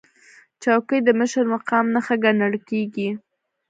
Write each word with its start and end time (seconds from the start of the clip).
چوکۍ 0.63 0.99
د 1.03 1.09
مشر 1.19 1.43
مقام 1.53 1.85
نښه 1.93 2.15
ګڼل 2.23 2.53
کېږي. 2.69 3.09